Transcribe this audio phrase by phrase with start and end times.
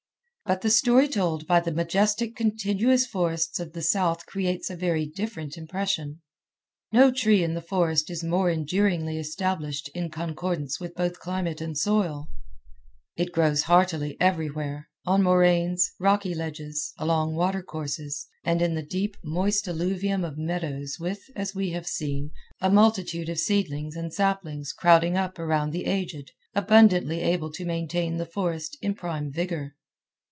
[0.43, 5.05] But the story told by the majestic continuous forests of the south creates a very
[5.05, 6.19] different impression.
[6.91, 11.77] No tree in the forest is more enduringly established in concordance with both climate and
[11.77, 12.27] soil.
[13.15, 20.25] It grows heartily everywhere—on moraines, rocky ledges, along watercourses, and in the deep, moist alluvium
[20.25, 25.39] of meadows with, as we have seen, a multitude of seedlings and saplings crowding up
[25.39, 29.77] around the aged, abundantly able to maintain the forest in prime vigor.